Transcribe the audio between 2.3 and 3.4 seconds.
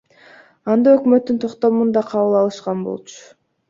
алышкан болчу.